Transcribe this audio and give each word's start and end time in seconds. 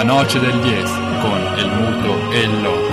La 0.00 0.06
noce 0.06 0.40
del 0.40 0.58
10 0.60 0.82
con 1.20 1.58
El 1.58 1.68
Muto 1.68 2.32
e 2.32 2.40
il 2.40 2.62
Loco. 2.62 2.92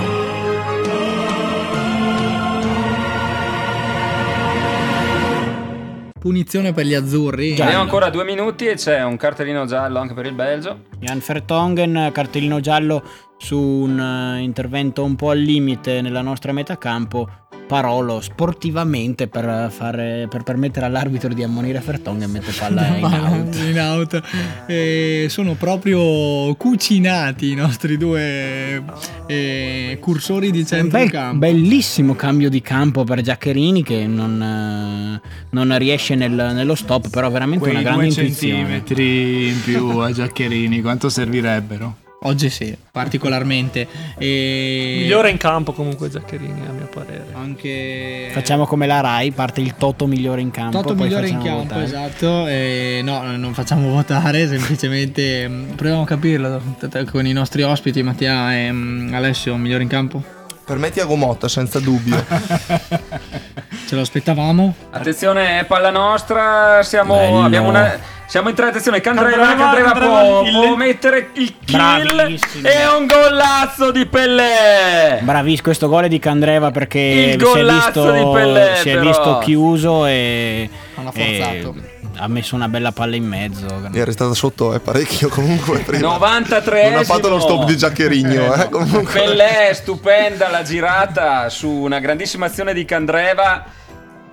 Punizione 6.19 6.73
per 6.73 6.85
gli 6.85 6.93
azzurri. 6.93 7.53
Abbiamo 7.61 7.83
ancora 7.83 8.09
due 8.09 8.25
minuti 8.25 8.65
e 8.65 8.73
c'è 8.73 9.05
un 9.05 9.15
cartellino 9.15 9.65
giallo 9.65 9.99
anche 9.99 10.13
per 10.13 10.25
il 10.25 10.33
Belgio. 10.33 10.79
Jan 10.99 11.23
Vertongen, 11.25 12.09
cartellino 12.11 12.59
giallo 12.59 13.01
su 13.37 13.57
un 13.57 13.97
eh, 13.97 14.41
intervento 14.41 15.05
un 15.05 15.15
po' 15.15 15.29
al 15.29 15.39
limite 15.39 16.01
nella 16.01 16.21
nostra 16.21 16.51
metà 16.51 16.77
campo. 16.77 17.29
Parolo 17.67 18.21
sportivamente 18.21 19.27
per, 19.27 19.69
fare, 19.71 20.27
per 20.29 20.43
permettere 20.43 20.85
all'arbitro 20.85 21.33
di 21.33 21.43
ammonire 21.43 21.81
Vertongen 21.85 22.23
e 22.29 22.31
mette 22.31 22.51
palla 22.57 22.87
in 22.95 23.03
out. 23.03 23.55
in 23.55 23.79
out. 23.79 24.21
Eh, 24.67 25.25
sono 25.29 25.53
proprio 25.55 26.55
cucinati 26.55 27.51
i 27.51 27.55
nostri 27.55 27.97
due 27.97 28.81
eh, 29.25 29.97
cursori 29.99 30.49
di 30.51 30.59
Un 30.59 30.63
bel- 30.63 30.79
centrocampo. 30.79 31.37
bellissimo 31.39 32.15
cambio 32.15 32.49
di 32.49 32.61
campo 32.61 33.03
per 33.03 33.21
Giaccherini 33.21 33.83
che 33.83 34.07
non, 34.07 34.41
eh, 34.41 35.27
non 35.49 35.77
riesce 35.77 36.15
nel- 36.15 36.51
nello 36.53 36.75
stop, 36.75 37.09
però 37.09 37.29
veramente 37.29 37.65
Quei 37.65 37.73
una 37.75 37.83
grande 37.83 38.05
intuizione. 38.07 38.57
centimetri 38.63 39.47
in 39.49 39.61
più 39.61 39.87
a 39.99 40.11
Giaccherini, 40.11 40.81
quanto 40.81 41.09
servirebbero? 41.09 41.97
Oggi 42.21 42.49
sì, 42.49 42.75
particolarmente. 42.91 43.87
E 44.17 44.97
Migliore 45.01 45.29
in 45.29 45.37
campo 45.37 45.71
comunque 45.71 46.09
Zaccherini 46.09 46.65
a 46.67 46.71
mio 46.71 46.87
parere. 46.87 47.27
anche 47.33 48.29
Facciamo 48.31 48.65
come 48.65 48.87
la 48.87 49.01
Rai, 49.01 49.31
parte 49.31 49.61
il 49.61 49.75
Toto 49.75 50.07
migliore 50.07 50.41
in 50.41 50.49
campo. 50.49 50.81
Toto 50.81 50.95
poi 50.95 51.05
migliore 51.07 51.27
in 51.27 51.39
campo, 51.41 51.63
votare. 51.63 51.83
esatto. 51.83 52.47
E 52.47 53.01
no, 53.03 53.21
non 53.37 53.53
facciamo 53.53 53.89
votare, 53.89 54.47
semplicemente 54.47 55.47
mm, 55.47 55.69
proviamo 55.71 56.01
a 56.01 56.05
capirlo 56.05 56.61
con 57.11 57.25
i 57.27 57.33
nostri 57.33 57.61
ospiti, 57.61 58.01
Mattia 58.01 58.55
e 58.55 58.71
mm, 58.71 59.13
Alessio, 59.13 59.55
migliore 59.55 59.83
in 59.83 59.89
campo. 59.89 60.21
Per 60.65 60.77
me 60.77 60.89
Tiago 60.89 61.15
Motta, 61.15 61.47
senza 61.47 61.79
dubbio. 61.79 62.25
Ce 63.87 63.95
lo 63.95 64.01
aspettavamo. 64.01 64.75
Attenzione, 64.89 65.63
palla 65.65 65.91
nostra. 65.91 66.81
Siamo, 66.83 67.15
Bello. 67.15 67.43
abbiamo 67.43 67.69
una, 67.69 67.97
siamo 68.27 68.49
in 68.49 68.55
tre. 68.55 68.67
Attenzione, 68.67 69.01
Candreva, 69.01 69.55
Candreva, 69.55 69.91
può, 69.93 70.43
il- 70.43 70.51
può 70.51 70.75
mettere 70.75 71.29
il 71.33 71.53
kill. 71.65 71.75
Bravissimo. 72.05 72.67
E 72.67 72.85
un 72.97 73.05
golazzo 73.07 73.91
di 73.91 74.05
Pellè. 74.05 75.19
Bravis, 75.21 75.61
questo 75.61 75.87
gol 75.87 76.03
è 76.03 76.07
di 76.07 76.19
Candreva 76.19 76.71
perché 76.71 76.99
Il 76.99 77.45
si 77.45 77.59
è 77.59 77.63
visto, 77.63 78.11
di 78.11 78.23
Pellè, 78.33 78.75
si 78.81 78.89
è 78.89 78.99
visto 78.99 79.39
chiuso 79.39 80.05
e, 80.05 80.69
Hanno 80.95 81.11
e 81.13 81.37
forzato. 81.61 81.75
ha 82.17 82.27
messo 82.27 82.55
una 82.55 82.67
bella 82.67 82.91
palla 82.91 83.15
in 83.15 83.25
mezzo. 83.25 83.65
Mi 83.89 83.97
è 83.99 84.03
restata 84.03 84.33
sotto 84.33 84.73
eh, 84.73 84.79
parecchio 84.79 85.29
comunque 85.29 85.79
prima. 85.87 86.07
93 86.09 86.89
Non 86.89 86.99
ha 86.99 87.03
fatto 87.03 87.29
lo 87.29 87.39
stop 87.39 87.63
di 87.65 87.77
Giaccherigno, 87.77 88.53
eh, 88.53 88.69
comunque. 88.69 89.13
Pellè, 89.21 89.71
stupenda 89.73 90.49
la 90.49 90.63
girata 90.63 91.49
su 91.49 91.69
una 91.69 91.99
grandissima 91.99 92.47
azione 92.47 92.73
di 92.73 92.83
Candreva. 92.85 93.63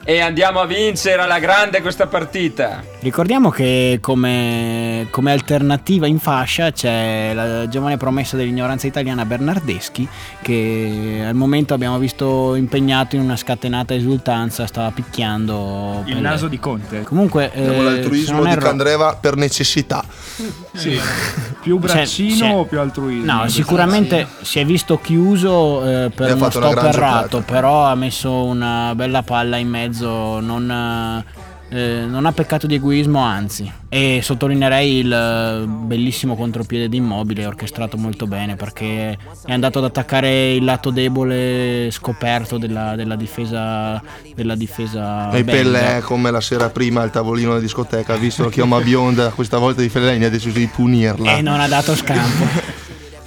E 0.06 0.20
andiamo 0.20 0.60
a 0.60 0.66
vincere 0.66 1.22
alla 1.22 1.38
grande 1.38 1.80
questa 1.80 2.06
partita. 2.06 2.82
Ricordiamo 3.00 3.48
che 3.50 3.98
come, 4.02 5.06
come 5.10 5.32
alternativa 5.32 6.06
in 6.06 6.18
fascia 6.18 6.70
c'è 6.72 7.32
la 7.34 7.66
giovane 7.68 7.96
promessa 7.96 8.36
dell'ignoranza 8.36 8.86
italiana 8.86 9.24
Bernardeschi 9.24 10.06
che 10.42 11.24
al 11.26 11.34
momento 11.34 11.72
abbiamo 11.72 11.98
visto 11.98 12.54
impegnato 12.54 13.16
in 13.16 13.22
una 13.22 13.36
scatenata 13.36 13.94
esultanza, 13.94 14.66
stava 14.66 14.90
picchiando 14.90 16.02
Il 16.04 16.18
naso 16.18 16.48
di 16.48 16.58
Conte. 16.58 17.02
Comunque, 17.02 17.50
eh, 17.52 17.82
l'altruismo 17.82 18.36
non 18.36 18.44
di 18.44 18.50
erro- 18.50 18.60
Candreva 18.60 19.16
per 19.18 19.36
necessità. 19.36 20.04
Sì. 20.74 21.00
Più 21.64 21.78
braccino 21.78 22.36
Cioè, 22.36 22.52
o 22.52 22.64
più 22.66 22.78
altruismo? 22.78 23.32
No, 23.32 23.48
sicuramente 23.48 24.26
si 24.42 24.58
è 24.58 24.66
visto 24.66 25.00
chiuso 25.00 25.82
eh, 26.04 26.10
per 26.14 26.34
uno 26.34 26.50
stop 26.50 26.76
errato, 26.76 27.38
giocata. 27.38 27.52
però 27.52 27.86
ha 27.86 27.94
messo 27.94 28.44
una 28.44 28.92
bella 28.94 29.22
palla 29.22 29.56
in 29.56 29.70
mezzo, 29.70 30.40
non, 30.40 31.24
eh, 31.74 32.04
non 32.06 32.24
ha 32.24 32.30
peccato 32.30 32.68
di 32.68 32.76
egoismo, 32.76 33.18
anzi. 33.18 33.70
E 33.88 34.20
sottolineerei 34.22 34.98
il 34.98 35.12
eh, 35.12 35.66
bellissimo 35.66 36.36
contropiede 36.36 36.88
di 36.88 36.98
Immobile, 36.98 37.46
orchestrato 37.46 37.96
molto 37.96 38.28
bene, 38.28 38.54
perché 38.54 39.18
è 39.44 39.52
andato 39.52 39.78
ad 39.78 39.86
attaccare 39.86 40.52
il 40.52 40.62
lato 40.62 40.90
debole 40.90 41.88
scoperto 41.90 42.58
della, 42.58 42.94
della 42.94 43.16
difesa 43.16 44.00
della 44.36 44.54
difesa 44.54 45.32
E. 45.32 45.42
Pellè, 45.42 46.00
come 46.02 46.30
la 46.30 46.40
sera 46.40 46.70
prima 46.70 47.02
al 47.02 47.10
tavolino 47.10 47.48
della 47.50 47.60
discoteca, 47.60 48.14
ha 48.14 48.18
visto 48.18 48.44
la 48.44 48.50
chioma 48.50 48.80
bionda, 48.80 49.30
questa 49.30 49.58
volta 49.58 49.80
di 49.80 49.88
Fellaini 49.88 50.26
ha 50.26 50.30
deciso 50.30 50.56
di 50.56 50.68
punirla. 50.68 51.36
E 51.36 51.42
non 51.42 51.58
ha 51.58 51.66
dato 51.66 51.96
scampo. 51.96 52.72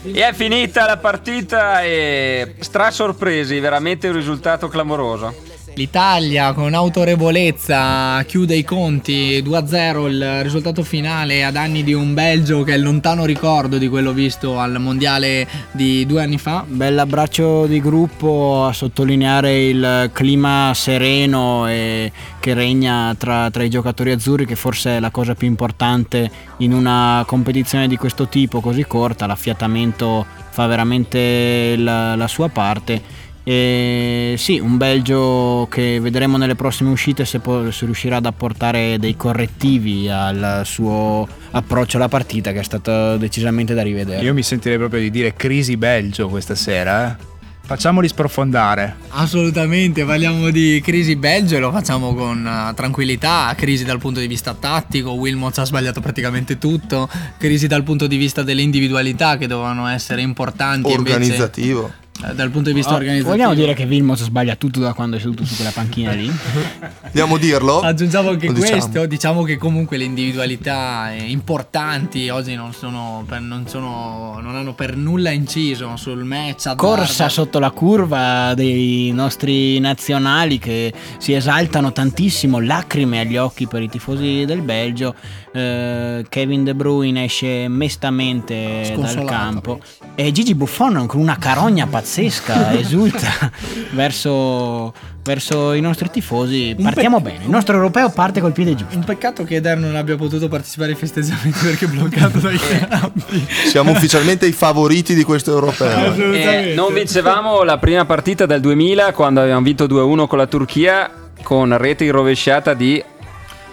E 0.09 0.25
è 0.25 0.31
finita 0.31 0.85
la 0.85 0.95
partita 0.95 1.83
e 1.83 2.55
stra 2.59 2.91
sorpresi, 2.91 3.59
veramente 3.59 4.07
un 4.07 4.13
risultato 4.13 4.69
clamoroso. 4.69 5.56
L'Italia 5.77 6.53
con 6.53 6.73
autorevolezza 6.73 8.23
chiude 8.23 8.55
i 8.55 8.63
conti 8.63 9.43
2-0 9.43 10.07
il 10.07 10.41
risultato 10.41 10.81
finale 10.81 11.43
ad 11.43 11.55
anni 11.55 11.83
di 11.83 11.93
un 11.93 12.15
Belgio 12.15 12.63
che 12.63 12.73
è 12.73 12.77
lontano 12.79 13.25
ricordo 13.25 13.77
di 13.77 13.87
quello 13.87 14.11
visto 14.11 14.57
al 14.57 14.79
mondiale 14.79 15.47
di 15.71 16.03
due 16.07 16.23
anni 16.23 16.39
fa. 16.39 16.65
Bell'abbraccio 16.67 17.67
di 17.67 17.79
gruppo 17.79 18.65
a 18.65 18.73
sottolineare 18.73 19.65
il 19.67 20.09
clima 20.13 20.71
sereno 20.73 21.65
che 21.67 22.53
regna 22.55 23.13
tra, 23.15 23.51
tra 23.51 23.61
i 23.61 23.69
giocatori 23.69 24.11
azzurri, 24.11 24.47
che 24.47 24.55
forse 24.55 24.97
è 24.97 24.99
la 24.99 25.11
cosa 25.11 25.35
più 25.35 25.45
importante 25.45 26.31
in 26.57 26.73
una 26.73 27.23
competizione 27.27 27.87
di 27.87 27.97
questo 27.97 28.27
tipo 28.27 28.61
così 28.61 28.83
corta. 28.83 29.27
L'affiatamento 29.27 30.25
fa 30.49 30.65
veramente 30.65 31.75
la, 31.77 32.15
la 32.15 32.27
sua 32.27 32.47
parte. 32.49 33.25
E 33.49 34.35
sì, 34.37 34.59
un 34.59 34.75
Belgio 34.75 35.69
che 35.71 36.01
vedremo 36.01 36.35
nelle 36.35 36.55
prossime 36.55 36.89
uscite 36.89 37.23
se, 37.23 37.39
po- 37.39 37.71
se 37.71 37.85
riuscirà 37.85 38.17
ad 38.17 38.25
apportare 38.25 38.97
dei 38.99 39.15
correttivi 39.15 40.09
al 40.09 40.63
suo 40.65 41.25
approccio 41.51 41.95
alla 41.95 42.09
partita, 42.09 42.51
che 42.51 42.59
è 42.59 42.63
stato 42.63 43.15
decisamente 43.15 43.73
da 43.73 43.83
rivedere. 43.83 44.21
Io 44.21 44.33
mi 44.33 44.43
sentirei 44.43 44.77
proprio 44.77 44.99
di 44.99 45.09
dire 45.09 45.33
crisi 45.33 45.77
Belgio 45.77 46.27
questa 46.27 46.55
sera, 46.55 47.09
eh. 47.17 47.35
Facciamoli 47.67 48.07
sprofondare. 48.09 48.95
Assolutamente, 49.09 50.03
parliamo 50.03 50.49
di 50.49 50.81
crisi 50.83 51.15
Belgio 51.15 51.55
e 51.55 51.59
lo 51.59 51.71
facciamo 51.71 52.13
con 52.13 52.45
eh, 52.45 52.73
tranquillità, 52.73 53.53
crisi 53.57 53.83
dal 53.83 53.99
punto 53.99 54.21
di 54.21 54.27
vista 54.27 54.53
tattico, 54.53 55.11
Wilmots 55.11 55.57
ha 55.57 55.65
sbagliato 55.65 56.01
praticamente 56.01 56.57
tutto, 56.57 57.09
crisi 57.37 57.67
dal 57.67 57.83
punto 57.83 58.07
di 58.07 58.15
vista 58.15 58.43
delle 58.43 58.61
individualità 58.61 59.37
che 59.37 59.47
dovevano 59.47 59.87
essere 59.87 60.21
importanti 60.21 60.91
invece, 60.91 61.15
Organizzativo. 61.15 61.87
eh, 61.87 62.06
dal 62.33 62.49
punto 62.49 62.69
di 62.69 62.75
vista 62.75 62.93
Oh, 62.93 62.95
organizzativo. 62.95 63.31
Vogliamo 63.31 63.53
dire 63.53 63.73
che 63.73 63.85
Vilmos 63.85 64.23
sbaglia 64.23 64.55
tutto 64.55 64.79
da 64.79 64.93
quando 64.93 65.17
è 65.17 65.19
seduto 65.19 65.45
su 65.45 65.55
quella 65.55 65.71
panchina 65.71 66.11
lì? 66.13 66.29
Vogliamo 67.11 67.37
dirlo? 67.37 67.79
Aggiungiamo 67.81 68.29
anche 68.29 68.47
Lo 68.47 68.53
diciamo. 68.53 68.71
questo, 68.71 69.05
diciamo 69.05 69.43
che 69.43 69.57
comunque 69.57 69.97
le 69.97 70.03
individualità 70.05 71.13
eh, 71.13 71.23
importanti 71.29 72.29
oggi 72.29 72.55
non, 72.55 72.73
sono 72.73 73.23
per- 73.27 73.41
non, 73.41 73.67
sono- 73.67 74.39
non 74.41 74.55
hanno 74.55 74.73
per 74.73 74.95
nulla 74.95 75.29
inciso 75.31 75.95
sul 75.95 76.23
match. 76.23 76.75
Corsa 76.75 77.29
sotto 77.29 77.59
la 77.59 77.71
curva 77.71 78.53
dei 78.55 79.11
nostri 79.11 79.79
nazionali 79.79 80.57
che 80.59 80.93
si 81.17 81.33
esaltano 81.33 81.91
tantissimo, 81.91 82.59
lacrime 82.59 83.19
agli 83.21 83.37
occhi 83.37 83.67
per 83.67 83.81
i 83.81 83.89
tifosi 83.89 84.43
del 84.45 84.61
Belgio. 84.61 85.15
Eh, 85.57 86.23
Kevin 86.29 86.63
De 86.63 86.75
Bruyne 86.75 87.23
esce 87.23 87.67
mestamente 87.67 88.93
dal 88.95 89.23
campo 89.25 89.79
e 90.13 90.31
Gigi 90.31 90.53
Buffon 90.53 91.07
con 91.07 91.19
una 91.19 91.37
carogna 91.39 91.87
pazzesca 91.87 92.73
esulta 92.77 93.51
verso, 93.89 94.93
verso 95.23 95.73
i 95.73 95.81
nostri 95.81 96.11
tifosi. 96.11 96.75
Partiamo 96.79 97.21
pe- 97.21 97.31
bene, 97.31 97.45
il 97.45 97.49
nostro 97.49 97.73
europeo 97.73 98.11
parte 98.11 98.39
col 98.39 98.51
piede 98.51 98.75
giusto. 98.75 98.95
Un 98.95 99.03
peccato 99.03 99.43
che 99.43 99.55
Eder 99.55 99.79
non 99.79 99.95
abbia 99.95 100.15
potuto 100.15 100.47
partecipare 100.47 100.91
ai 100.91 100.97
festeggiamenti 100.97 101.57
perché 101.65 101.85
è 101.85 101.87
bloccato 101.87 102.37
dai 102.37 102.59
campi. 102.59 103.47
Siamo 103.67 103.89
ufficialmente 103.91 104.45
i 104.45 104.51
favoriti 104.51 105.15
di 105.15 105.23
questo 105.23 105.53
europeo. 105.53 106.13
Eh, 106.33 106.73
non 106.75 106.93
vincevamo 106.93 107.63
la 107.63 107.79
prima 107.79 108.05
partita 108.05 108.45
del 108.45 108.61
2000 108.61 109.11
quando 109.13 109.41
abbiamo 109.41 109.61
vinto 109.61 109.85
2-1 109.85 110.27
con 110.27 110.37
la 110.37 110.45
Turchia 110.45 111.11
con 111.41 111.75
rete 111.77 112.03
in 112.03 112.11
rovesciata 112.11 112.75
di 112.75 113.03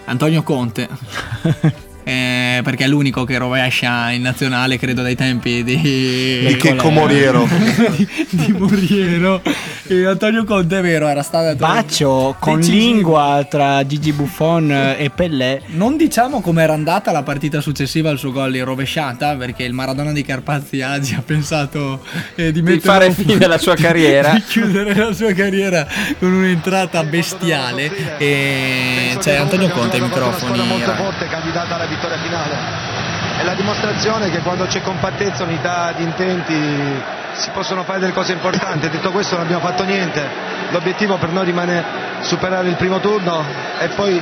Antonio 0.07 0.43
Conte. 0.43 0.89
Eh, 2.05 2.61
perché 2.63 2.85
è 2.85 2.87
l'unico 2.87 3.25
che 3.25 3.39
rovescia 3.39 4.11
in 4.11 4.21
nazionale, 4.21 4.79
credo, 4.79 5.01
dai 5.01 5.17
tempi 5.17 5.65
di, 5.65 5.81
Di 5.81 6.57
Checco 6.59 6.91
Moriero. 6.91 7.49
di, 7.97 8.09
di 8.29 8.53
Moriero. 8.53 9.41
E 9.87 10.07
Antonio 10.07 10.45
Conte, 10.45 10.79
è 10.79 10.83
vero, 10.83 11.09
era 11.09 11.23
stato 11.23 11.57
Baccio 11.57 12.37
con 12.39 12.57
decisivo. 12.57 12.85
lingua 12.85 13.47
tra 13.49 13.87
Gigi 13.87 14.13
Buffon 14.13 14.71
e 14.71 15.11
Pellè. 15.15 15.61
Non 15.69 15.97
diciamo 15.97 16.41
com'era 16.41 16.75
andata 16.75 17.11
la 17.11 17.23
partita 17.23 17.61
successiva 17.63 18.11
al 18.11 18.19
suo 18.19 18.33
gol 18.33 18.55
in 18.55 18.65
rovesciata, 18.65 19.35
perché 19.37 19.65
il 19.65 19.73
Maradona 19.73 20.13
di 20.13 20.23
Carpazzi 20.23 20.83
Agi 20.83 21.15
ha 21.15 21.23
pensato 21.25 22.03
eh, 22.35 22.53
di, 22.53 22.61
di 22.61 22.63
mettere 22.63 22.81
fare 22.81 23.13
fine 23.13 23.45
alla 23.45 23.59
sua 23.59 23.75
carriera. 23.77 24.33
di 24.37 24.43
chiudere 24.43 24.95
la 24.95 25.13
sua 25.13 25.33
carriera 25.33 25.87
con 26.19 26.33
un'entrata 26.33 27.03
bestiale. 27.05 28.19
E 28.19 29.17
c'è 29.19 29.37
Antonio 29.37 29.69
Conte 29.71 29.97
ai 29.97 30.03
microfoni. 30.03 30.67
molto 30.67 30.95
forte, 30.95 31.29
candidata 31.29 31.75
alla 31.75 31.87
vittoria 31.95 32.19
finale. 32.19 32.57
è 33.39 33.45
la 33.45 33.55
dimostrazione 33.55 34.31
che 34.31 34.39
quando 34.39 34.67
c'è 34.67 34.83
compattezza, 34.83 35.45
unità 35.45 35.93
di 35.97 36.03
intenti 36.03 37.03
si 37.33 37.51
possono 37.51 37.83
fare 37.85 38.01
delle 38.01 38.13
cose 38.13 38.33
importanti. 38.33 38.89
Detto 38.89 39.11
questo 39.11 39.35
non 39.37 39.45
abbiamo 39.45 39.65
fatto 39.65 39.85
niente, 39.85 40.23
l'obiettivo 40.71 41.17
per 41.17 41.31
noi 41.31 41.45
rimane 41.45 41.85
superare 42.21 42.69
il 42.69 42.77
primo 42.77 43.01
turno 43.01 43.45
e 43.81 43.89
poi 43.89 44.21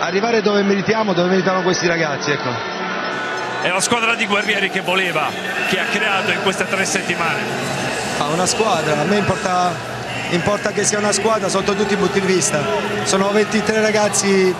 arrivare 0.00 0.42
dove 0.42 0.62
meritiamo, 0.62 1.12
dove 1.12 1.28
meritano 1.28 1.62
questi 1.62 1.86
ragazzi. 1.86 2.30
Ecco. 2.30 2.50
È 3.62 3.68
la 3.68 3.80
squadra 3.80 4.14
di 4.14 4.26
guerrieri 4.26 4.68
che 4.70 4.80
voleva, 4.80 5.30
che 5.68 5.80
ha 5.80 5.84
creato 5.84 6.30
in 6.30 6.42
queste 6.42 6.66
tre 6.66 6.84
settimane. 6.84 7.40
Ah, 8.18 8.26
una 8.26 8.46
squadra, 8.46 9.00
a 9.00 9.04
me 9.04 9.16
importa, 9.16 9.72
importa 10.30 10.70
che 10.70 10.84
sia 10.84 10.98
una 10.98 11.12
squadra 11.12 11.48
sotto 11.48 11.74
tutti 11.74 11.94
i 11.94 11.96
punti 11.96 12.20
di 12.20 12.26
vista. 12.26 12.62
Sono 13.04 13.30
23 13.30 13.80
ragazzi 13.80 14.54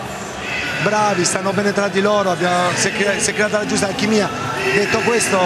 bravi, 0.83 1.23
stanno 1.25 1.51
bene 1.51 1.73
tra 1.73 1.87
di 1.87 2.01
loro, 2.01 2.31
abbiamo, 2.31 2.69
si, 2.75 2.87
è 2.89 2.93
crea- 2.93 3.19
si 3.19 3.31
è 3.31 3.33
creata 3.33 3.59
la 3.59 3.65
giusta 3.65 3.87
alchimia. 3.87 4.29
Detto 4.73 4.99
questo 4.99 5.37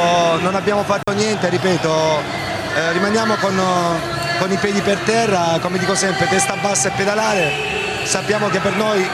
non 0.42 0.56
abbiamo 0.56 0.84
fatto 0.84 1.12
niente, 1.14 1.50
ripeto, 1.50 2.22
eh, 2.76 2.92
rimaniamo 2.94 3.36
con, 3.36 3.60
con 4.40 4.52
i 4.52 4.58
piedi 4.58 4.82
per 4.82 4.98
terra, 5.00 5.60
come 5.62 5.78
dico 5.78 5.96
sempre, 5.96 6.28
testa 6.28 6.56
bassa 6.62 6.90
e 6.90 6.92
pedalare. 6.96 7.52
Sappiamo 8.04 8.50
che 8.50 8.60
per 8.60 8.76
noi 8.76 9.08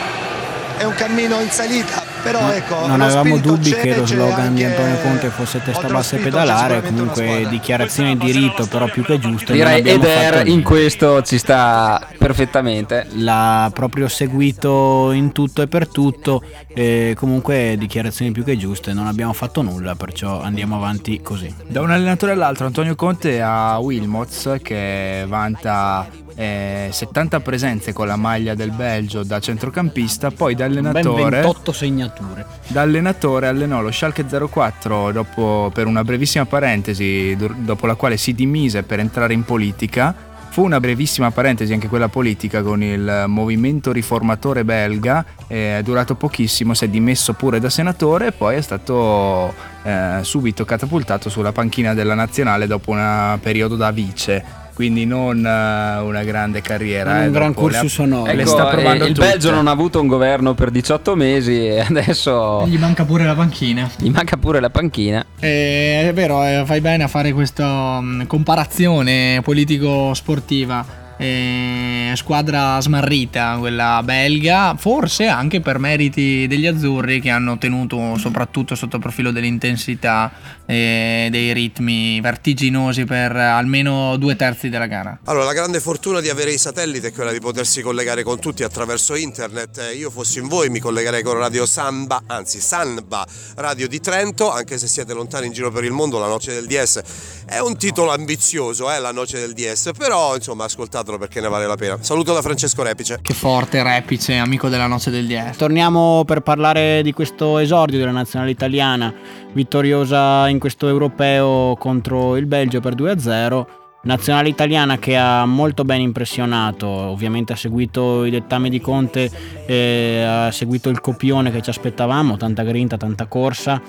è 0.78 0.84
un 0.84 0.94
cammino 0.94 1.40
in 1.40 1.50
salita, 1.50 2.04
però 2.26 2.52
ecco... 2.52 2.88
non 2.88 3.02
avevamo 3.02 3.38
dubbi 3.38 3.70
c'è, 3.70 3.80
che 3.80 3.96
lo 3.96 4.06
slogan 4.06 4.56
di 4.56 4.64
Antonio 4.64 4.98
Conte 5.02 5.30
fosse 5.30 5.62
testa 5.62 5.88
bassa 5.88 6.16
e 6.16 6.20
pedalare, 6.20 6.82
comunque 6.82 7.24
squadra. 7.24 7.50
dichiarazioni 7.50 8.18
di 8.18 8.32
rito, 8.32 8.66
però 8.66 8.88
più 8.88 9.04
che 9.04 9.20
giuste. 9.20 9.54
non 9.54 9.54
Direi 9.54 9.88
Eder 9.88 10.48
in 10.48 10.64
questo 10.64 11.22
ci 11.22 11.38
sta 11.38 12.06
perfettamente. 12.18 13.06
L'ha 13.14 13.70
proprio 13.74 14.08
seguito 14.08 15.12
in 15.12 15.32
tutto 15.32 15.62
e 15.62 15.68
per 15.68 15.88
tutto, 15.88 16.42
e 16.68 17.14
comunque 17.16 17.76
dichiarazioni 17.78 18.32
più 18.32 18.44
che 18.44 18.58
giuste, 18.58 18.94
non 18.94 19.06
abbiamo 19.06 19.34
fatto 19.34 19.62
nulla, 19.62 19.96
perciò 19.96 20.42
andiamo 20.42 20.76
avanti 20.76 21.22
così. 21.22 21.54
Da 21.68 21.82
un 21.82 21.92
allenatore 21.92 22.32
all'altro, 22.32 22.66
Antonio 22.66 22.96
Conte 22.96 23.42
ha 23.42 23.78
Wilmots 23.78 24.58
che 24.64 25.26
vanta 25.28 26.08
eh, 26.36 26.90
70 26.92 27.40
presenze 27.40 27.94
con 27.94 28.08
la 28.08 28.18
maglia 28.18 28.54
del 28.56 28.72
Belgio 28.72 29.24
da 29.24 29.40
centrocampista, 29.40 30.32
poi 30.32 30.54
da 30.54 30.68
Ben 30.68 30.78
allenatore, 30.78 31.42
28 31.42 31.72
segnature. 31.72 32.46
da 32.68 32.82
allenatore 32.82 33.48
allenò 33.48 33.82
lo 33.82 33.92
Schalke 33.92 34.26
04 34.26 35.12
dopo, 35.12 35.72
per 35.74 35.88
una 35.88 36.04
brevissima 36.04 36.46
parentesi, 36.46 37.36
dopo 37.38 37.88
la 37.88 37.96
quale 37.96 38.18
si 38.18 38.34
dimise 38.34 38.84
per 38.84 39.00
entrare 39.00 39.34
in 39.34 39.44
politica. 39.44 40.34
Fu 40.50 40.64
una 40.64 40.80
brevissima 40.80 41.32
parentesi 41.32 41.74
anche 41.74 41.90
quella 41.90 42.08
politica 42.08 42.62
con 42.62 42.82
il 42.82 43.26
movimento 43.28 43.92
riformatore 43.92 44.64
belga, 44.64 45.26
è 45.48 45.82
durato 45.84 46.16
pochissimo, 46.16 46.74
si 46.74 46.86
è 46.86 46.88
dimesso 46.88 47.34
pure 47.34 47.60
da 47.60 47.70
senatore 47.70 48.28
e 48.28 48.32
poi 48.32 48.56
è 48.56 48.62
stato 48.62 49.54
eh, 49.84 50.20
subito 50.22 50.64
catapultato 50.64 51.30
sulla 51.30 51.52
panchina 51.52 51.94
della 51.94 52.14
nazionale 52.14 52.68
dopo 52.68 52.92
un 52.92 53.38
periodo 53.42 53.76
da 53.76 53.92
vice. 53.92 54.64
Quindi 54.76 55.06
non 55.06 55.38
eh, 55.38 56.00
una 56.02 56.24
grande 56.24 56.62
carriera. 56.62 57.12
Un 57.14 57.24
eh, 57.24 57.32
gran 57.32 57.54
dopo 57.54 57.70
le 57.70 57.78
ha- 57.78 57.80
cursus 57.80 57.98
onore. 58.00 58.34
le 58.36 58.42
Ecco, 58.42 58.50
sta 58.52 58.66
provando 58.66 59.06
eh, 59.06 59.08
il 59.08 59.14
tutte. 59.16 59.28
Belgio 59.30 59.52
non 59.52 59.68
ha 59.68 59.72
avuto 59.72 60.02
un 60.02 60.08
governo 60.08 60.54
per 60.54 60.70
18 60.70 61.16
mesi 61.16 61.66
e 61.66 61.80
adesso 61.88 62.66
Gli 62.68 62.78
manca 62.78 63.06
pure 63.06 63.24
la 63.24 63.36
panchina. 63.36 63.90
gli 63.98 64.10
manca 64.10 64.36
pure 64.36 64.60
la 64.60 64.70
panchina. 64.70 65.26
Eh, 65.40 66.08
è 66.10 66.14
vero, 66.14 66.44
eh, 66.44 66.64
fai 66.66 66.82
bene 66.82 67.04
a 67.04 67.08
fare 67.08 67.32
questa 67.32 68.02
mh, 68.02 68.28
comparazione 68.28 69.40
politico-sportiva. 69.44 71.04
Eh, 71.18 72.12
squadra 72.16 72.80
smarrita, 72.82 73.56
quella 73.58 74.02
belga, 74.04 74.76
forse 74.78 75.28
anche 75.28 75.62
per 75.62 75.80
meriti 75.80 76.46
degli 76.48 76.66
azzurri 76.66 77.22
che 77.22 77.30
hanno 77.30 77.58
tenuto 77.58 78.18
soprattutto 78.18 78.76
sotto 78.76 78.98
il 78.98 79.02
profilo 79.02 79.32
dell'intensità 79.32 80.32
e 80.66 81.28
dei 81.32 81.54
ritmi 81.54 82.20
vertiginosi 82.20 83.06
per 83.06 83.36
almeno 83.36 84.18
due 84.18 84.36
terzi 84.36 84.70
della 84.70 84.88
gara. 84.88 85.20
Allora, 85.26 85.46
la 85.46 85.54
grande 85.54 85.80
fortuna 85.80 86.20
di 86.20 86.30
avere 86.30 86.52
i 86.52 86.58
satelliti 86.58 87.08
è 87.08 87.12
quella 87.14 87.32
di 87.32 87.40
potersi 87.40 87.82
collegare 87.82 88.24
con 88.24 88.40
tutti 88.40 88.64
attraverso 88.64 89.16
internet. 89.16 89.78
Eh, 89.78 89.96
Io 89.96 90.10
fossi 90.10 90.40
in 90.40 90.48
voi 90.48 90.70
mi 90.70 90.80
collegherei 90.80 91.24
con 91.24 91.38
Radio 91.38 91.66
Samba, 91.66 92.24
anzi 92.28 92.60
Sanba 92.60 93.26
Radio 93.56 93.88
di 93.88 94.00
Trento, 94.00 94.52
anche 94.52 94.78
se 94.78 94.88
siete 94.88 95.14
lontani 95.14 95.48
in 95.48 95.54
giro 95.54 95.72
per 95.72 95.84
il 95.84 95.92
mondo, 95.92 96.20
la 96.20 96.28
Noce 96.28 96.54
del 96.54 96.66
DS 96.66 97.44
è 97.46 97.60
un 97.60 97.78
titolo 97.78 98.12
ambizioso, 98.12 98.92
eh, 98.92 99.00
la 99.00 99.12
Noce 99.12 99.40
del 99.40 99.54
DS, 99.54 99.92
però 99.98 100.36
insomma 100.36 100.68
ascoltatelo 101.06 101.18
perché 101.18 101.40
ne 101.40 101.48
vale 101.48 101.68
la 101.68 101.76
pena. 101.76 101.98
Saluto 102.02 102.34
da 102.34 102.42
Francesco 102.42 102.84
Repice. 102.84 103.20
Che 103.22 103.34
forte 103.34 103.82
Repice, 103.84 104.36
amico 104.36 104.68
della 104.68 104.88
noce 104.88 105.12
del 105.12 105.26
10. 105.28 105.58
Torniamo 105.58 106.24
per 106.26 106.42
parlare 106.42 107.02
di 107.04 107.14
questo 107.14 107.60
esordio 107.60 108.00
della 108.00 108.12
nazionale 108.12 108.52
italiana, 108.52 109.14
vittoriosa 109.54 110.50
in 110.50 110.60
questo 110.60 110.88
europeo 110.88 111.76
contro 111.78 112.36
il 112.36 112.48
Belgio 112.48 112.80
per 112.80 112.96
2-0. 112.96 113.66
Nazionale 114.04 114.50
italiana 114.50 115.00
che 115.00 115.18
ha 115.18 115.46
molto 115.46 115.84
ben 115.84 116.00
impressionato, 116.00 116.88
ovviamente 116.88 117.54
ha 117.54 117.56
seguito 117.56 118.24
i 118.24 118.30
dettami 118.30 118.70
di 118.70 118.80
Conte, 118.80 119.32
eh, 119.66 120.22
ha 120.22 120.52
seguito 120.52 120.90
il 120.90 121.02
copione 121.02 121.52
che 121.52 121.64
ci 121.64 121.72
aspettavamo, 121.72 122.38
tanta 122.38 122.62
grinta, 122.62 122.98
tanta 122.98 123.26
corsa 123.26 123.82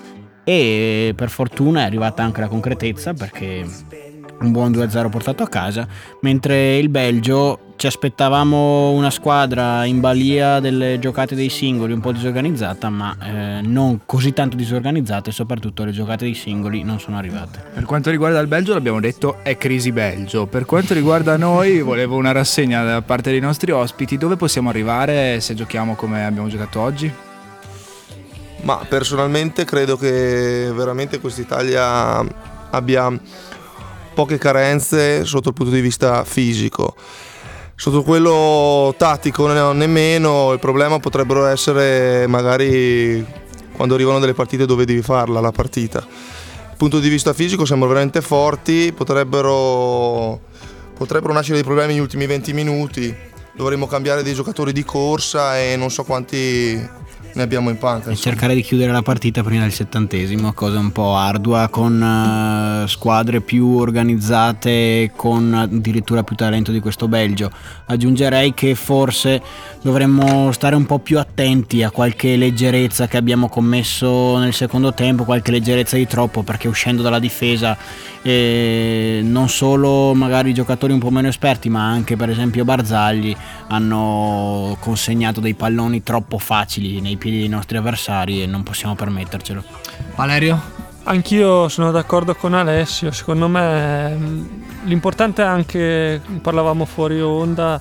e 0.42 1.12
per 1.14 1.28
fortuna 1.28 1.80
è 1.80 1.84
arrivata 1.84 2.22
anche 2.22 2.40
la 2.40 2.46
concretezza 2.48 3.12
perché 3.12 3.66
un 4.40 4.52
buon 4.52 4.72
2-0 4.72 5.08
portato 5.08 5.42
a 5.42 5.48
casa, 5.48 5.86
mentre 6.20 6.76
il 6.78 6.88
Belgio 6.88 7.60
ci 7.76 7.86
aspettavamo 7.86 8.90
una 8.92 9.10
squadra 9.10 9.84
in 9.84 10.00
balia 10.00 10.60
delle 10.60 10.98
giocate 10.98 11.34
dei 11.34 11.50
singoli 11.50 11.92
un 11.92 12.00
po' 12.00 12.12
disorganizzata, 12.12 12.88
ma 12.88 13.16
eh, 13.22 13.60
non 13.62 14.00
così 14.06 14.32
tanto 14.32 14.56
disorganizzata 14.56 15.28
e 15.28 15.32
soprattutto 15.32 15.84
le 15.84 15.92
giocate 15.92 16.24
dei 16.24 16.34
singoli 16.34 16.82
non 16.82 16.98
sono 16.98 17.18
arrivate. 17.18 17.62
Per 17.74 17.84
quanto 17.84 18.10
riguarda 18.10 18.40
il 18.40 18.46
Belgio, 18.46 18.72
l'abbiamo 18.72 19.00
detto, 19.00 19.38
è 19.42 19.56
crisi 19.58 19.92
Belgio. 19.92 20.46
Per 20.46 20.64
quanto 20.64 20.94
riguarda 20.94 21.36
noi, 21.36 21.80
volevo 21.82 22.16
una 22.16 22.32
rassegna 22.32 22.82
da 22.82 23.02
parte 23.02 23.30
dei 23.30 23.40
nostri 23.40 23.70
ospiti. 23.70 24.16
Dove 24.16 24.36
possiamo 24.36 24.70
arrivare 24.70 25.40
se 25.40 25.54
giochiamo 25.54 25.94
come 25.94 26.24
abbiamo 26.24 26.48
giocato 26.48 26.80
oggi? 26.80 27.12
Ma 28.62 28.84
personalmente 28.88 29.64
credo 29.64 29.96
che 29.96 30.72
veramente 30.74 31.20
quest'Italia 31.20 32.24
abbia 32.70 33.12
poche 34.16 34.38
carenze 34.38 35.26
sotto 35.26 35.50
il 35.50 35.54
punto 35.54 35.70
di 35.70 35.82
vista 35.82 36.24
fisico. 36.24 36.96
Sotto 37.74 38.02
quello 38.02 38.94
tattico 38.96 39.46
ne- 39.46 39.74
nemmeno, 39.74 40.54
il 40.54 40.58
problema 40.58 40.98
potrebbero 40.98 41.44
essere 41.44 42.26
magari 42.26 43.22
quando 43.72 43.94
arrivano 43.94 44.18
delle 44.18 44.32
partite 44.32 44.64
dove 44.64 44.86
devi 44.86 45.02
farla 45.02 45.38
la 45.40 45.52
partita. 45.52 45.98
Dal 46.00 46.76
punto 46.78 46.98
di 46.98 47.10
vista 47.10 47.34
fisico 47.34 47.66
siamo 47.66 47.86
veramente 47.86 48.22
forti, 48.22 48.90
potrebbero, 48.96 50.40
potrebbero 50.96 51.34
nascere 51.34 51.56
dei 51.56 51.64
problemi 51.64 51.92
negli 51.92 52.00
ultimi 52.00 52.24
20 52.24 52.54
minuti, 52.54 53.14
dovremmo 53.54 53.86
cambiare 53.86 54.22
dei 54.22 54.32
giocatori 54.32 54.72
di 54.72 54.82
corsa 54.82 55.60
e 55.60 55.76
non 55.76 55.90
so 55.90 56.04
quanti 56.04 57.04
ne 57.36 57.42
abbiamo 57.42 57.68
in 57.68 57.76
panca. 57.76 58.10
E 58.10 58.16
cercare 58.16 58.54
di 58.54 58.62
chiudere 58.62 58.90
la 58.90 59.02
partita 59.02 59.42
prima 59.42 59.62
del 59.62 59.72
settantesimo, 59.72 60.54
cosa 60.54 60.78
un 60.78 60.90
po' 60.90 61.14
ardua, 61.14 61.68
con 61.68 62.02
eh, 62.02 62.88
squadre 62.88 63.42
più 63.42 63.76
organizzate, 63.76 65.12
con 65.14 65.52
addirittura 65.52 66.22
più 66.22 66.34
talento 66.34 66.72
di 66.72 66.80
questo 66.80 67.08
Belgio. 67.08 67.50
Aggiungerei 67.86 68.54
che 68.54 68.74
forse 68.74 69.42
dovremmo 69.82 70.50
stare 70.52 70.76
un 70.76 70.86
po' 70.86 70.98
più 70.98 71.18
attenti 71.18 71.82
a 71.82 71.90
qualche 71.90 72.36
leggerezza 72.36 73.06
che 73.06 73.18
abbiamo 73.18 73.48
commesso 73.48 74.38
nel 74.38 74.54
secondo 74.54 74.94
tempo, 74.94 75.24
qualche 75.24 75.50
leggerezza 75.50 75.96
di 75.96 76.06
troppo, 76.06 76.42
perché 76.42 76.68
uscendo 76.68 77.02
dalla 77.02 77.18
difesa 77.18 77.76
eh, 78.22 79.20
non 79.22 79.48
solo 79.50 80.14
magari 80.14 80.54
giocatori 80.54 80.94
un 80.94 80.98
po' 80.98 81.10
meno 81.10 81.28
esperti, 81.28 81.68
ma 81.68 81.86
anche 81.86 82.16
per 82.16 82.30
esempio 82.30 82.64
Barzagli 82.64 83.36
hanno 83.68 84.76
consegnato 84.80 85.40
dei 85.40 85.54
palloni 85.54 86.02
troppo 86.02 86.38
facili 86.38 87.00
nei 87.00 87.16
piedi 87.16 87.25
dei 87.30 87.48
nostri 87.48 87.76
avversari 87.76 88.42
e 88.42 88.46
non 88.46 88.62
possiamo 88.62 88.94
permettercelo. 88.94 89.62
Valerio? 90.14 90.84
Anch'io 91.04 91.68
sono 91.68 91.92
d'accordo 91.92 92.34
con 92.34 92.52
Alessio, 92.52 93.12
secondo 93.12 93.46
me 93.46 94.08
mh, 94.08 94.48
l'importante 94.84 95.42
è 95.42 95.46
anche, 95.46 96.20
parlavamo 96.42 96.84
fuori 96.84 97.20
onda, 97.20 97.80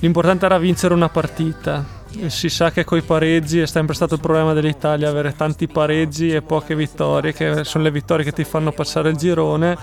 l'importante 0.00 0.44
era 0.44 0.58
vincere 0.58 0.92
una 0.92 1.08
partita. 1.08 2.00
Si 2.26 2.50
sa 2.50 2.70
che 2.70 2.84
coi 2.84 3.00
pareggi 3.00 3.60
è 3.60 3.66
sempre 3.66 3.94
stato 3.94 4.14
il 4.14 4.20
problema 4.20 4.52
dell'Italia, 4.52 5.08
avere 5.08 5.34
tanti 5.34 5.66
pareggi 5.66 6.28
e 6.28 6.42
poche 6.42 6.76
vittorie, 6.76 7.32
che 7.32 7.64
sono 7.64 7.84
le 7.84 7.90
vittorie 7.90 8.22
che 8.22 8.32
ti 8.32 8.44
fanno 8.44 8.70
passare 8.70 9.08
il 9.08 9.16
girone 9.16 9.78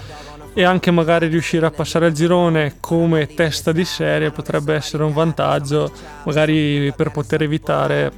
e 0.54 0.64
anche 0.64 0.92
magari 0.92 1.28
riuscire 1.28 1.66
a 1.66 1.72
passare 1.72 2.08
il 2.08 2.14
girone 2.14 2.76
come 2.80 3.28
testa 3.28 3.72
di 3.72 3.86
serie 3.86 4.32
potrebbe 4.32 4.74
essere 4.74 5.04
un 5.04 5.14
vantaggio, 5.14 5.92
magari 6.24 6.92
per 6.96 7.12
poter 7.12 7.44
evitare 7.44 8.12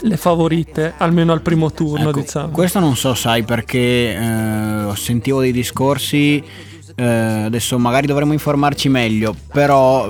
le 0.00 0.16
favorite, 0.16 0.94
almeno 0.98 1.32
al 1.32 1.42
primo 1.42 1.70
turno, 1.72 2.10
Ecco, 2.10 2.20
diciamo. 2.20 2.48
Questo 2.50 2.78
non 2.80 2.96
so, 2.96 3.14
sai, 3.14 3.42
perché 3.42 3.78
eh, 3.78 4.92
sentivo 4.94 5.40
dei 5.40 5.52
discorsi. 5.52 6.42
Eh, 7.00 7.44
adesso 7.44 7.78
magari 7.78 8.06
dovremmo 8.06 8.34
informarci 8.34 8.90
meglio, 8.90 9.34
però 9.50 10.06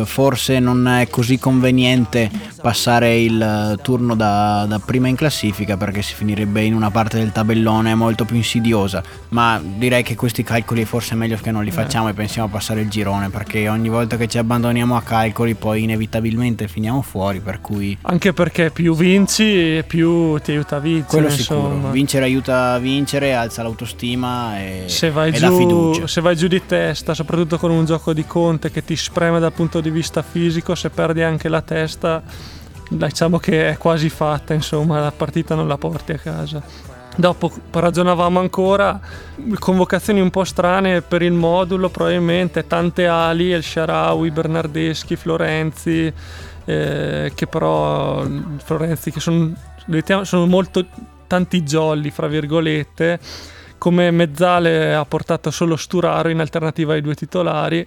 eh, 0.00 0.02
forse 0.04 0.60
non 0.60 0.86
è 0.86 1.08
così 1.08 1.40
conveniente 1.40 2.30
passare 2.62 3.18
il 3.20 3.40
eh, 3.42 3.82
turno 3.82 4.14
da, 4.14 4.64
da, 4.68 4.78
prima 4.78 5.08
in 5.08 5.16
classifica 5.16 5.76
perché 5.76 6.02
si 6.02 6.14
finirebbe 6.14 6.62
in 6.62 6.74
una 6.74 6.90
parte 6.90 7.18
del 7.18 7.32
tabellone 7.32 7.96
molto 7.96 8.24
più 8.24 8.36
insidiosa. 8.36 9.02
Ma 9.30 9.60
direi 9.60 10.04
che 10.04 10.14
questi 10.14 10.44
calcoli 10.44 10.84
forse 10.84 11.14
è 11.14 11.16
meglio 11.16 11.36
che 11.42 11.50
non 11.50 11.64
li 11.64 11.72
facciamo 11.72 12.08
e 12.08 12.12
pensiamo 12.12 12.46
a 12.46 12.50
passare 12.50 12.82
il 12.82 12.88
girone 12.88 13.28
perché 13.30 13.68
ogni 13.68 13.88
volta 13.88 14.16
che 14.16 14.28
ci 14.28 14.38
abbandoniamo 14.38 14.94
a 14.96 15.02
calcoli 15.02 15.54
poi 15.54 15.82
inevitabilmente 15.82 16.68
finiamo 16.68 17.02
fuori. 17.02 17.40
Per 17.40 17.60
cui... 17.60 17.98
Anche 18.02 18.32
perché 18.32 18.70
più 18.70 18.94
vinci 18.94 19.82
più 19.86 20.38
ti 20.38 20.52
aiuta 20.52 20.76
a 20.76 20.78
vincere. 20.78 21.08
Quello 21.08 21.30
sicuro. 21.30 21.90
Vincere 21.90 22.24
aiuta 22.24 22.74
a 22.74 22.78
vincere, 22.78 23.34
alza 23.34 23.62
l'autostima 23.62 24.60
e, 24.60 24.84
se 24.86 25.10
vai 25.10 25.30
e 25.30 25.32
giù, 25.32 25.56
fiducia. 25.56 26.06
Se 26.06 26.19
vai 26.20 26.36
giù 26.36 26.46
di 26.46 26.64
testa, 26.64 27.14
soprattutto 27.14 27.58
con 27.58 27.70
un 27.70 27.84
gioco 27.84 28.12
di 28.12 28.24
conte 28.24 28.70
che 28.70 28.84
ti 28.84 28.96
spreme 28.96 29.38
dal 29.38 29.52
punto 29.52 29.80
di 29.80 29.90
vista 29.90 30.22
fisico, 30.22 30.74
se 30.74 30.90
perdi 30.90 31.22
anche 31.22 31.48
la 31.48 31.62
testa 31.62 32.22
diciamo 32.90 33.38
che 33.38 33.70
è 33.70 33.76
quasi 33.78 34.08
fatta, 34.08 34.52
insomma, 34.52 35.00
la 35.00 35.12
partita 35.12 35.54
non 35.54 35.68
la 35.68 35.78
porti 35.78 36.12
a 36.12 36.18
casa. 36.18 36.62
Dopo 37.16 37.52
ragionavamo 37.70 38.40
ancora, 38.40 39.00
convocazioni 39.58 40.20
un 40.20 40.30
po' 40.30 40.44
strane 40.44 41.02
per 41.02 41.22
il 41.22 41.32
modulo, 41.32 41.88
probabilmente 41.88 42.66
tante 42.66 43.06
ali, 43.06 43.52
El 43.52 43.62
Sharawi, 43.62 44.30
Bernardeschi, 44.30 45.16
Florenzi, 45.16 46.12
eh, 46.64 47.32
che 47.34 47.46
però 47.46 48.24
Florenzi 48.62 49.10
che 49.10 49.20
sono, 49.20 49.52
sono 50.22 50.46
molto 50.46 50.86
tanti 51.26 51.62
jolly, 51.62 52.10
fra 52.10 52.26
virgolette, 52.26 53.18
come 53.80 54.10
Mezzale 54.10 54.94
ha 54.94 55.06
portato 55.06 55.50
solo 55.50 55.74
Sturaro 55.74 56.28
in 56.28 56.38
alternativa 56.38 56.92
ai 56.92 57.00
due 57.00 57.14
titolari 57.14 57.86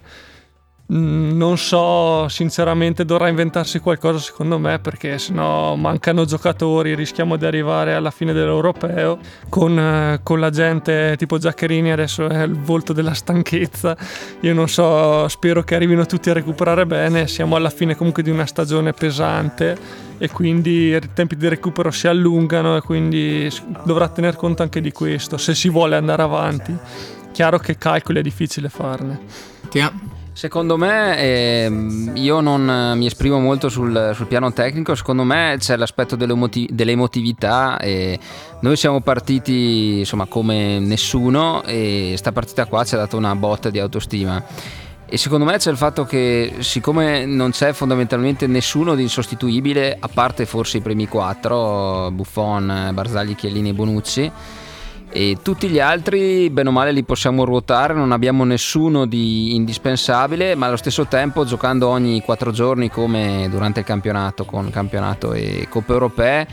non 0.93 1.57
so, 1.57 2.27
sinceramente 2.27 3.03
dovrà 3.03 3.27
inventarsi 3.27 3.79
qualcosa 3.79 4.19
secondo 4.19 4.59
me 4.59 4.77
perché 4.77 5.17
sennò 5.17 5.75
mancano 5.75 6.25
giocatori, 6.25 6.93
rischiamo 6.93 7.35
di 7.35 7.45
arrivare 7.45 7.95
alla 7.95 8.11
fine 8.11 8.31
dell'europeo 8.31 9.17
con, 9.49 9.79
eh, 9.79 10.19
con 10.21 10.39
la 10.39 10.51
gente 10.51 11.15
tipo 11.17 11.39
Giaccherini 11.39 11.91
adesso 11.91 12.27
è 12.29 12.43
il 12.43 12.59
volto 12.59 12.93
della 12.93 13.13
stanchezza, 13.13 13.97
io 14.41 14.53
non 14.53 14.69
so, 14.69 15.27
spero 15.29 15.63
che 15.63 15.73
arrivino 15.73 16.05
tutti 16.05 16.29
a 16.29 16.33
recuperare 16.33 16.85
bene, 16.85 17.27
siamo 17.27 17.55
alla 17.55 17.71
fine 17.71 17.95
comunque 17.95 18.21
di 18.21 18.29
una 18.29 18.45
stagione 18.45 18.93
pesante 18.93 19.77
e 20.19 20.29
quindi 20.29 20.93
i 20.93 20.99
tempi 21.13 21.35
di 21.35 21.47
recupero 21.47 21.89
si 21.89 22.07
allungano 22.07 22.77
e 22.77 22.81
quindi 22.81 23.49
dovrà 23.83 24.09
tener 24.09 24.35
conto 24.35 24.61
anche 24.61 24.79
di 24.79 24.91
questo 24.91 25.37
se 25.37 25.55
si 25.55 25.69
vuole 25.69 25.95
andare 25.95 26.21
avanti. 26.21 26.77
Chiaro 27.31 27.57
che 27.57 27.79
calcoli 27.79 28.19
è 28.19 28.21
difficile 28.21 28.69
farne. 28.69 29.19
Ti 29.69 29.79
Secondo 30.33 30.77
me, 30.77 31.17
eh, 31.19 31.71
io 32.15 32.41
non 32.41 32.95
mi 32.97 33.05
esprimo 33.05 33.39
molto 33.39 33.69
sul, 33.69 34.13
sul, 34.15 34.25
piano 34.25 34.51
tecnico, 34.51 34.95
secondo 34.95 35.23
me 35.23 35.57
c'è 35.59 35.77
l'aspetto 35.77 36.15
dell'emotività 36.15 37.77
e 37.77 38.17
noi 38.61 38.75
siamo 38.75 38.99
partiti 39.01 39.99
insomma 39.99 40.25
come 40.25 40.79
nessuno 40.79 41.63
e 41.63 42.15
sta 42.17 42.31
partita 42.31 42.65
qua 42.65 42.83
ci 42.83 42.95
ha 42.95 42.97
dato 42.97 43.15
una 43.15 43.35
botta 43.35 43.69
di 43.69 43.77
autostima. 43.77 44.43
E 45.05 45.17
secondo 45.17 45.45
me 45.45 45.57
c'è 45.57 45.69
il 45.69 45.77
fatto 45.77 46.05
che 46.05 46.55
siccome 46.59 47.25
non 47.25 47.51
c'è 47.51 47.71
fondamentalmente 47.71 48.47
nessuno 48.47 48.95
di 48.95 49.03
insostituibile, 49.03 49.95
a 49.99 50.09
parte 50.11 50.47
forse 50.47 50.77
i 50.77 50.81
primi 50.81 51.07
quattro, 51.07 52.09
Buffon, 52.09 52.89
Barzagli, 52.91 53.35
Chiellini 53.35 53.69
e 53.69 53.73
Bonucci, 53.73 54.31
e 55.13 55.37
tutti 55.43 55.69
gli 55.69 55.79
altri 55.79 56.49
bene 56.49 56.69
o 56.69 56.71
male 56.71 56.91
li 56.91 57.03
possiamo 57.03 57.45
ruotare, 57.45 57.93
non 57.93 58.11
abbiamo 58.11 58.43
nessuno 58.43 59.05
di 59.05 59.53
indispensabile, 59.53 60.55
ma 60.55 60.65
allo 60.65 60.75
stesso 60.75 61.05
tempo 61.05 61.45
giocando 61.45 61.87
ogni 61.87 62.21
quattro 62.21 62.51
giorni 62.51 62.89
come 62.89 63.47
durante 63.51 63.81
il 63.81 63.85
campionato 63.85 64.43
con 64.43 64.71
campionato 64.71 65.33
e 65.33 65.67
coppe 65.69 65.93
europee 65.93 66.47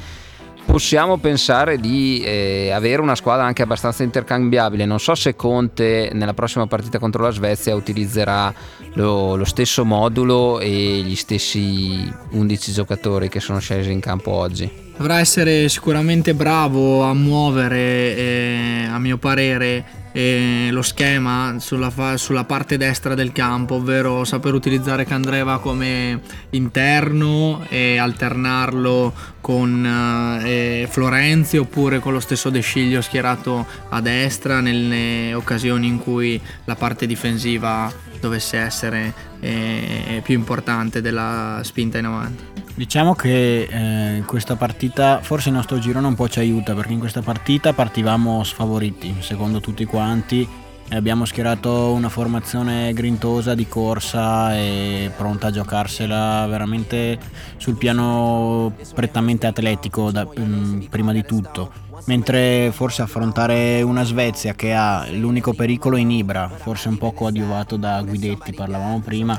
possiamo 0.71 1.17
pensare 1.17 1.79
di 1.79 2.23
eh, 2.25 2.71
avere 2.71 3.03
una 3.03 3.17
squadra 3.17 3.45
anche 3.45 3.62
abbastanza 3.62 4.05
intercambiabile. 4.05 4.85
Non 4.85 5.00
so 5.00 5.17
se 5.17 5.35
Conte 5.35 6.11
nella 6.12 6.33
prossima 6.33 6.67
partita 6.69 7.00
contro 7.00 7.25
la 7.25 7.31
Svezia 7.31 7.75
utilizzerà 7.75 8.55
lo, 8.95 9.35
lo 9.35 9.45
stesso 9.45 9.85
modulo 9.85 10.61
e 10.61 11.03
gli 11.05 11.17
stessi 11.17 12.09
11 12.31 12.73
giocatori 12.73 13.29
che 13.29 13.41
sono 13.41 13.59
scesi 13.59 13.91
in 13.91 14.00
campo 14.00 14.31
oggi. 14.31 14.89
Dovrà 14.97 15.19
essere 15.19 15.69
sicuramente 15.69 16.35
bravo 16.35 17.03
a 17.03 17.15
muovere, 17.15 18.17
eh, 18.17 18.87
a 18.89 18.99
mio 18.99 19.17
parere, 19.17 19.83
eh, 20.12 20.69
lo 20.71 20.83
schema 20.83 21.55
sulla, 21.59 21.89
fa- 21.89 22.19
sulla, 22.19 22.45
parte 22.45 22.77
destra 22.77 23.15
del 23.15 23.33
campo, 23.33 23.77
ovvero 23.77 24.25
saper 24.25 24.53
utilizzare 24.53 25.07
Candreva 25.07 25.59
come 25.59 26.21
interno 26.50 27.65
e 27.69 27.97
alternarlo 27.97 29.12
con 29.41 30.41
eh, 30.45 30.87
Florenzi 30.89 31.57
oppure 31.57 31.99
con 31.99 32.13
lo 32.13 32.21
stesso 32.21 32.51
De 32.51 32.61
Sciglio 32.61 33.01
schierato 33.01 33.67
a 33.89 34.01
destra 34.01 34.61
nelle 34.61 35.35
occasioni 35.35 35.87
in 35.87 35.99
cui 35.99 36.41
la 36.65 36.75
parte 36.75 37.07
difensiva 37.07 37.93
dovesse 38.21 38.59
essere 38.59 39.13
eh, 39.41 40.21
più 40.23 40.35
importante 40.35 41.01
della 41.01 41.61
spinta 41.63 41.99
in 41.99 42.05
avanti. 42.05 42.45
Diciamo 42.75 43.15
che 43.15 43.69
eh, 43.71 44.23
questa 44.25 44.57
partita 44.57 45.21
forse 45.23 45.49
il 45.49 45.55
nostro 45.55 45.79
girone 45.79 46.07
un 46.07 46.15
po' 46.15 46.29
ci 46.29 46.39
aiuta 46.39 46.75
perché 46.75 46.93
in 46.93 46.99
questa 46.99 47.21
partita 47.21 47.73
partivamo 47.73 48.43
sfavoriti, 48.45 49.17
secondo 49.21 49.61
tutti 49.61 49.85
quanti, 49.85 50.49
abbiamo 50.91 51.25
schierato 51.25 51.93
una 51.93 52.09
formazione 52.09 52.93
grintosa 52.93 53.55
di 53.55 53.67
corsa 53.67 54.57
e 54.57 55.11
pronta 55.17 55.49
a 55.49 55.51
giocarsela 55.51 56.47
veramente 56.49 57.19
sul 57.57 57.77
piano 57.77 58.73
prettamente 58.95 59.47
atletico 59.47 60.11
da, 60.11 60.27
mm, 60.27 60.83
prima 60.91 61.13
di 61.13 61.25
tutto 61.25 61.89
mentre 62.07 62.71
forse 62.73 63.02
affrontare 63.02 63.83
una 63.83 64.04
Svezia 64.04 64.54
che 64.54 64.73
ha 64.73 65.07
l'unico 65.11 65.52
pericolo 65.52 65.97
in 65.97 66.11
Ibra, 66.11 66.49
forse 66.49 66.88
un 66.88 66.99
po' 66.99 67.12
coadiuvato 67.12 67.76
da 67.76 68.02
Guidetti, 68.02 68.52
parlavamo 68.52 69.00
prima, 69.00 69.38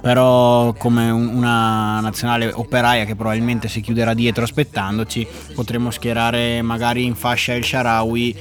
però 0.00 0.72
come 0.74 1.10
una 1.10 2.00
nazionale 2.00 2.50
operaia 2.52 3.04
che 3.04 3.14
probabilmente 3.14 3.68
si 3.68 3.80
chiuderà 3.80 4.14
dietro 4.14 4.44
aspettandoci, 4.44 5.26
potremmo 5.54 5.90
schierare 5.90 6.62
magari 6.62 7.04
in 7.04 7.14
fascia 7.14 7.54
il 7.54 7.64
Sharawi, 7.64 8.36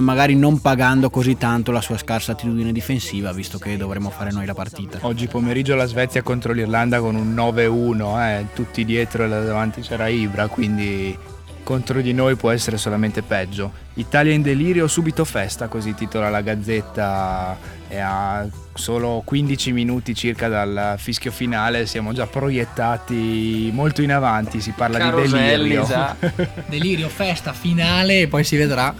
magari 0.00 0.36
non 0.36 0.60
pagando 0.60 1.10
così 1.10 1.36
tanto 1.36 1.72
la 1.72 1.80
sua 1.80 1.98
scarsa 1.98 2.32
attitudine 2.32 2.72
difensiva, 2.72 3.32
visto 3.32 3.58
che 3.58 3.76
dovremo 3.76 4.10
fare 4.10 4.32
noi 4.32 4.46
la 4.46 4.54
partita. 4.54 4.98
Oggi 5.02 5.26
pomeriggio 5.26 5.74
la 5.74 5.86
Svezia 5.86 6.22
contro 6.22 6.52
l'Irlanda 6.52 7.00
con 7.00 7.14
un 7.14 7.34
9-1, 7.34 8.20
eh, 8.26 8.46
tutti 8.54 8.84
dietro 8.84 9.24
e 9.24 9.28
davanti 9.28 9.80
c'era 9.80 10.08
Ibra, 10.08 10.48
quindi 10.48 10.93
contro 11.64 12.00
di 12.00 12.12
noi 12.12 12.36
può 12.36 12.50
essere 12.50 12.76
solamente 12.76 13.22
peggio. 13.22 13.72
Italia 13.94 14.32
in 14.32 14.42
delirio, 14.42 14.86
subito 14.86 15.24
festa, 15.24 15.66
così 15.66 15.94
titola 15.94 16.28
la 16.28 16.40
Gazzetta 16.42 17.56
e 17.88 17.98
a 17.98 18.46
solo 18.74 19.22
15 19.24 19.72
minuti 19.72 20.14
circa 20.14 20.48
dal 20.48 20.96
fischio 20.98 21.30
finale 21.30 21.86
siamo 21.86 22.12
già 22.12 22.26
proiettati 22.26 23.70
molto 23.72 24.02
in 24.02 24.12
avanti, 24.12 24.60
si 24.60 24.72
parla 24.72 24.98
Caroselli, 24.98 25.68
di 25.68 25.74
delirio. 25.74 26.16
delirio, 26.68 27.08
festa, 27.08 27.52
finale 27.52 28.22
e 28.22 28.28
poi 28.28 28.44
si 28.44 28.56
vedrà. 28.56 28.94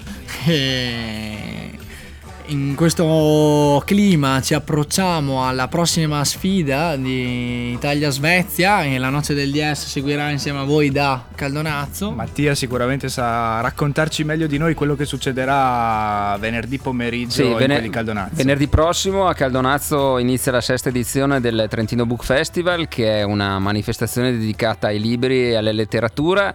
E 0.47 1.54
in 2.47 2.75
questo 2.75 3.83
clima 3.87 4.43
ci 4.43 4.53
approcciamo 4.53 5.47
alla 5.47 5.69
prossima 5.69 6.23
sfida 6.25 6.97
di 6.97 7.73
Italia-Svezia 7.73 8.85
e 8.85 8.99
la 8.99 9.09
noce 9.09 9.33
del 9.33 9.51
DS 9.51 9.87
seguirà 9.87 10.29
insieme 10.31 10.59
a 10.59 10.65
voi 10.65 10.91
da 10.91 11.25
Caldonazzo. 11.35 12.11
Mattia 12.11 12.55
sicuramente 12.55 13.09
sa 13.09 13.61
raccontarci 13.61 14.25
meglio 14.25 14.47
di 14.47 14.59
noi 14.59 14.75
quello 14.75 14.95
che 14.95 15.07
succederà 15.07 16.37
venerdì 16.39 16.79
pomeriggio 16.79 17.43
sì, 17.43 17.47
in 17.47 17.57
vener- 17.57 17.81
di 17.81 17.89
Caldonazzo. 17.89 18.35
Venerdì 18.35 18.67
prossimo 18.67 19.27
a 19.27 19.35
Caldonazzo 19.35 20.19
inizia 20.19 20.53
la 20.53 20.61
sesta 20.61 20.91
edizione 20.91 21.41
del 21.41 21.67
Trentino 21.71 22.05
Book 22.05 22.25
Festival 22.25 22.89
che 22.89 23.21
è 23.21 23.23
una 23.23 23.59
manifestazione 23.59 24.33
dedicata 24.33 24.89
ai 24.89 25.01
libri 25.01 25.51
e 25.51 25.55
alla 25.55 25.73
letteratura 25.73 26.55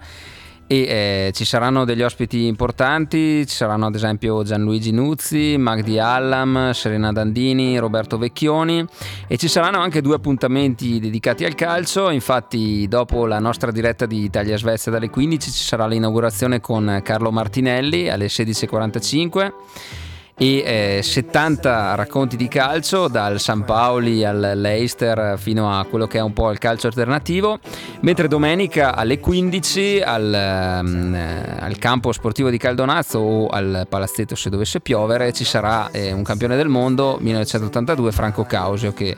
e 0.72 0.82
eh, 0.82 1.32
ci 1.34 1.46
saranno 1.46 1.84
degli 1.84 2.04
ospiti 2.04 2.46
importanti, 2.46 3.48
ci 3.48 3.56
saranno 3.56 3.88
ad 3.88 3.96
esempio 3.96 4.44
Gianluigi 4.44 4.92
Nuzzi, 4.92 5.58
Magdi 5.58 5.98
Allam, 5.98 6.74
Serena 6.74 7.12
Dandini, 7.12 7.80
Roberto 7.80 8.20
Vecchioni 8.20 8.86
e 9.28 9.38
ci 9.38 9.48
saranno 9.48 9.80
anche 9.80 10.02
due 10.02 10.14
appuntamenti 10.14 11.00
dedicati 11.00 11.44
al 11.44 11.56
calcio, 11.56 12.12
infatti 12.12 12.88
dopo 12.88 13.26
la 13.26 13.40
nostra 13.40 13.72
diretta 13.72 14.06
di 14.06 14.22
Italia-Svezia 14.26 14.92
dalle 14.92 15.10
15 15.10 15.50
ci 15.50 15.64
sarà 15.64 15.88
l'inaugurazione 15.88 16.62
con 16.62 17.02
Carlo 17.04 17.32
Martinelli 17.32 18.08
alle 18.08 18.28
16.45 18.28 20.09
e 20.42 20.98
eh, 20.98 21.04
70 21.04 21.96
racconti 21.96 22.38
di 22.38 22.48
calcio 22.48 23.10
dal 23.10 23.42
San 23.42 23.66
Paoli 23.66 24.24
al 24.24 24.54
Leicester 24.56 25.38
fino 25.38 25.78
a 25.78 25.84
quello 25.84 26.08
che 26.08 26.20
è 26.20 26.22
un 26.22 26.32
po' 26.32 26.50
il 26.50 26.58
calcio 26.60 26.88
alternativo 26.88 27.60
mentre 28.02 28.30
domenica 28.30 28.96
alle 28.96 29.20
15 29.20 30.00
al, 30.00 30.80
um, 30.82 31.18
al 31.60 31.78
campo 31.78 32.14
sportivo 32.14 32.50
di 32.50 32.58
Caldonazzo 32.58 33.20
o 33.20 33.48
al 33.48 33.86
palazzetto 33.90 34.36
se 34.36 34.50
dovesse 34.50 34.80
piovere 34.80 35.34
ci 35.34 35.44
sarà 35.44 35.92
eh, 35.92 36.14
un 36.14 36.24
campione 36.24 36.56
del 36.56 36.70
mondo 36.70 37.18
1982 37.20 38.12
Franco 38.14 38.46
Causio 38.46 38.94
che 38.94 39.18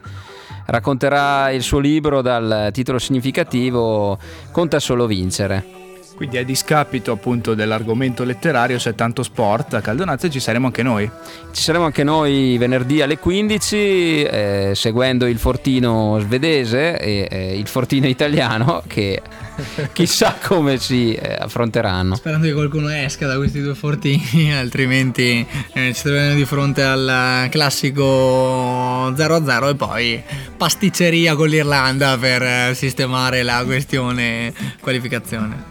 racconterà 0.65 1.51
il 1.51 1.61
suo 1.61 1.77
libro 1.77 2.23
dal 2.23 2.69
titolo 2.71 2.97
significativo 2.97 4.17
Conta 4.51 4.79
solo 4.79 5.05
vincere. 5.05 5.80
Quindi 6.21 6.37
a 6.37 6.45
discapito 6.45 7.11
appunto 7.13 7.55
dell'argomento 7.55 8.23
letterario, 8.23 8.77
se 8.77 8.93
tanto 8.93 9.23
sport, 9.23 9.73
a 9.73 9.81
Caldonazzo 9.81 10.29
ci 10.29 10.39
saremo 10.39 10.67
anche 10.67 10.83
noi. 10.83 11.09
Ci 11.51 11.63
saremo 11.63 11.85
anche 11.85 12.03
noi 12.03 12.59
venerdì 12.59 13.01
alle 13.01 13.17
15 13.17 13.75
eh, 13.75 14.71
seguendo 14.75 15.25
il 15.25 15.39
fortino 15.39 16.19
svedese 16.19 16.99
e 16.99 17.27
eh, 17.27 17.57
il 17.57 17.65
fortino 17.65 18.05
italiano 18.05 18.83
che 18.85 19.19
chissà 19.93 20.37
come 20.39 20.77
si 20.77 21.15
eh, 21.15 21.37
affronteranno. 21.39 22.13
Sperando 22.13 22.45
che 22.45 22.53
qualcuno 22.53 22.89
esca 22.89 23.25
da 23.25 23.37
questi 23.37 23.59
due 23.59 23.73
fortini, 23.73 24.53
altrimenti 24.53 25.43
eh, 25.73 25.91
ci 25.91 26.03
troveremo 26.03 26.35
di 26.35 26.45
fronte 26.45 26.83
al 26.83 27.47
classico 27.49 29.09
0-0 29.09 29.69
e 29.69 29.75
poi 29.75 30.23
pasticceria 30.55 31.33
con 31.33 31.47
l'Irlanda 31.47 32.15
per 32.19 32.43
eh, 32.43 32.71
sistemare 32.75 33.41
la 33.41 33.63
questione 33.65 34.53
qualificazione. 34.81 35.70